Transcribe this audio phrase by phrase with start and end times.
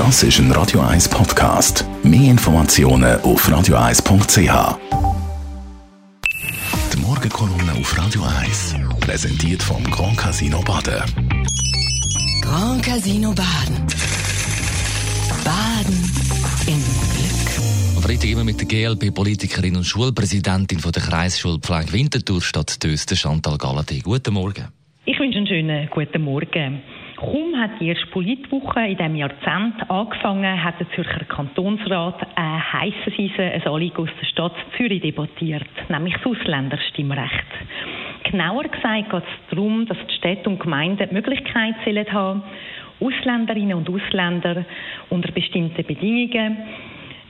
[0.00, 1.84] Das ist ein Radio 1 Podcast.
[2.02, 4.78] Mehr Informationen auf radio1.ch.
[6.94, 11.02] Die Morgenkolumne auf Radio 1 präsentiert vom Grand Casino Baden.
[12.40, 13.76] Grand Casino Baden.
[15.44, 15.98] Baden
[16.66, 16.82] im
[17.12, 17.96] Glück.
[17.96, 23.58] Am Freitag immer mit der GLP-Politikerin und Schulpräsidentin von der Kreisschulpflege Winterthur statt Dösten, Chantal
[23.58, 23.98] Galladay.
[23.98, 24.68] Guten Morgen.
[25.04, 26.80] Ich wünsche einen schönen guten Morgen.
[27.20, 33.12] Kaum hat die erste Politwoche in diesem Jahrzehnt angefangen, hat der Zürcher Kantonsrat ein heißes
[33.12, 37.46] Eisen, ein Anliegen aus der Stadt Zürich debattiert, nämlich das Ausländerstimmrecht.
[38.22, 41.74] Genauer gesagt geht es darum, dass die Städte und Gemeinden die Möglichkeit
[42.10, 42.42] haben,
[43.00, 44.64] Ausländerinnen und Ausländer
[45.10, 46.56] unter bestimmten Bedingungen,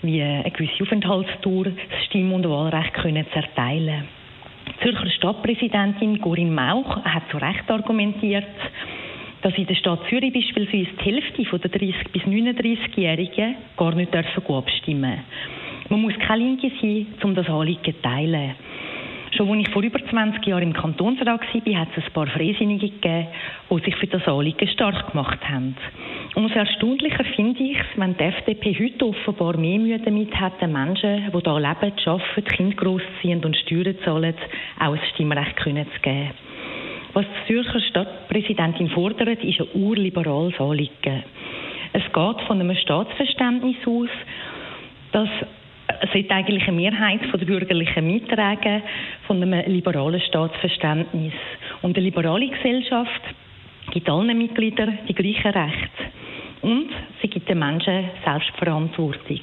[0.03, 4.05] wie eine gewisse Aufenthaltsdauer, das Stimm- und Wahlrecht können zu erteilen.
[4.69, 8.47] Die Zürcher Stadtpräsidentin Corinne Mauch hat zu Recht argumentiert,
[9.43, 14.55] dass in der Stadt Zürich beispielsweise die Hälfte der 30- bis 39-Jährigen gar nicht dürfen
[14.55, 15.21] abstimmen
[15.89, 18.55] Man muss keine Linke sein, um das Anliegen zu teilen.
[19.37, 22.91] Schon als ich vor über 20 Jahren im Kantonsrat war, hat es ein paar Freisinnige
[22.91, 23.29] gegeben,
[23.71, 25.77] die sich für das Anliegen stark gemacht haben.
[26.35, 30.73] Umso erstaunlicher finde ich es, wenn die FDP heute offenbar mehr Mühe damit hat, den
[30.73, 34.35] Menschen, die hier leben, arbeiten, Kinder großziehen und Steuern zahlen,
[34.81, 35.71] auch ein Stimmrecht zu
[36.03, 36.31] geben.
[37.13, 41.25] Was die Zürcher Stadtpräsidentin fordert, ist ein urliberales Anliegen.
[41.93, 44.09] Es geht von einem Staatsverständnis aus,
[45.13, 45.29] dass
[46.13, 48.83] sollte eigentlich eine Mehrheit der Bürgerlichen mittragen
[49.27, 51.33] von einem liberalen Staatsverständnis.
[51.83, 53.23] Und eine liberale Gesellschaft
[53.91, 56.05] gibt allen Mitgliedern die gleichen Rechte.
[56.63, 59.41] Und sie gibt den Menschen Selbstverantwortung.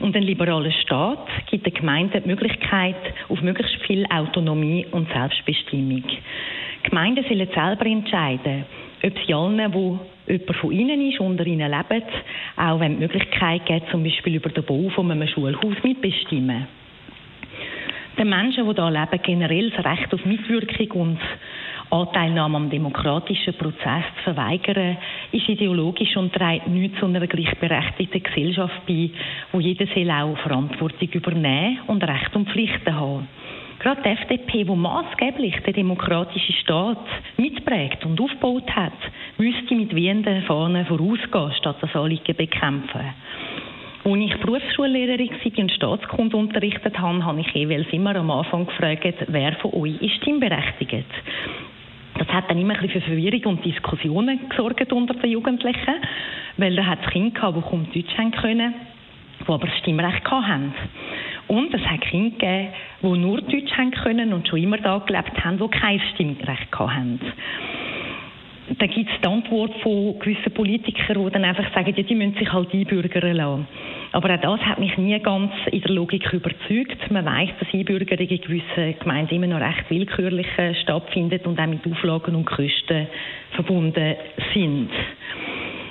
[0.00, 2.96] Und ein liberaler Staat gibt den Gemeinden die Möglichkeit
[3.28, 6.04] auf möglichst viel Autonomie und Selbstbestimmung.
[6.88, 8.64] Gemeinden sollen selber entscheiden,
[9.02, 12.12] ob sie allen, wo jemand von ihnen ist, unter ihnen lebt,
[12.56, 16.66] auch wenn die Möglichkeit gibt, zum Beispiel über den Bau von einem Schulhaus mitbestimmen.
[18.18, 21.18] Den Menschen, die hier leben, generell das Recht auf Mitwirkung und
[21.90, 24.98] Anteilnahme am demokratischen Prozess zu verweigern,
[25.32, 29.10] ist ideologisch und trägt nichts zu einer gleichberechtigten Gesellschaft bei,
[29.52, 33.28] wo jeder soll auch Verantwortung übernehmen und Recht und Pflichten haben.
[33.80, 36.98] Gerade die FDP, die maßgeblich den demokratischen Staat
[37.36, 38.92] mitprägt und aufgebaut hat,
[39.38, 43.14] müsste mit wehenden Fahnen vorausgehen, statt das Anliegen bekämpfen.
[44.04, 49.26] Als ich Berufsschullehrerin war und Staatskunde unterrichtet habe, habe ich jeweils immer am Anfang gefragt,
[49.28, 51.06] wer von euch ist stimmberechtigt.
[52.18, 55.94] Das hat dann immer ein für Verwirrung und Diskussionen gesorgt unter den Jugendlichen,
[56.56, 58.74] weil da hat es Kinder gehabt, die kaum Deutsch können,
[59.40, 60.74] die aber das Stimmrecht hatten.
[61.48, 62.68] Und es hat Kinder gegeben,
[63.02, 67.20] die nur Deutsch haben können und schon immer da gelebt haben, die kein Stimmrecht hatten.
[68.78, 72.34] Da gibt es die Antwort von gewissen Politikern, die dann einfach sagen, ja, die müssen
[72.34, 73.66] sich halt einbürgern lassen.
[74.12, 77.10] Aber auch das hat mich nie ganz in der Logik überzeugt.
[77.10, 81.66] Man weiß, dass Einbürgerung in gewissen Gemeinden immer noch recht willkürlich äh, stattfindet und auch
[81.66, 83.06] mit Auflagen und Kosten
[83.52, 84.16] verbunden
[84.52, 84.90] sind.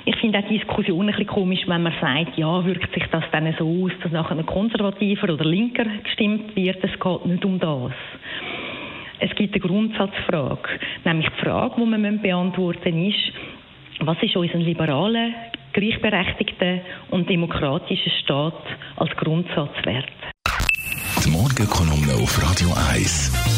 [0.08, 3.24] Ich finde auch die Diskussion ein bisschen komisch, wenn man sagt, ja, wirkt sich das
[3.30, 6.82] dann so aus, dass nachher ein konservativer oder linker gestimmt wird.
[6.82, 7.92] Es geht nicht um das.
[9.20, 10.66] Es gibt eine Grundsatzfrage,
[11.04, 15.28] nämlich die Frage, die man beantworten muss, ist, was ist unser liberaler,
[15.74, 16.80] gleichberechtigter
[17.10, 18.64] und demokratischer Staat
[18.96, 20.08] als Grundsatz wert?
[21.22, 23.57] Die Morgenkolumne auf Radio 1.